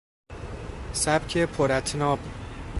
[0.93, 2.19] سبک پراطناب